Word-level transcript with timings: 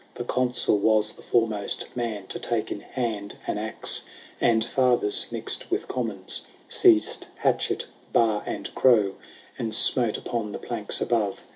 The 0.15 0.23
Consul 0.23 0.79
was 0.79 1.11
the 1.13 1.21
foremost 1.21 1.87
man 1.95 2.25
To 2.25 2.39
take 2.39 2.71
in 2.71 2.79
hand 2.79 3.35
an 3.45 3.59
axe: 3.59 4.03
And 4.41 4.65
Fathers 4.65 5.27
mixed 5.29 5.69
with 5.69 5.87
Commons 5.87 6.47
Seized 6.67 7.27
hatchet, 7.35 7.85
bar, 8.11 8.41
and 8.47 8.73
crow, 8.73 9.13
And 9.59 9.75
smote 9.75 10.17
upon 10.17 10.53
the 10.53 10.57
planks 10.57 11.01
above. 11.01 11.41